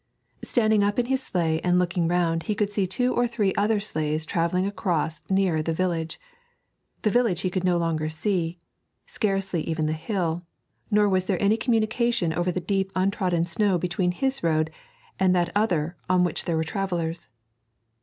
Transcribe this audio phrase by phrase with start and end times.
[0.41, 3.79] Standing up in his sleigh and looking round he could see two or three other
[3.79, 6.19] sleighs travelling across nearer the village.
[7.03, 8.57] The village he could no longer see,
[9.05, 10.41] scarcely even the hill,
[10.89, 14.71] nor was there any communication over the deep untrodden snow between his road
[15.19, 17.29] and that other on which there were travellers.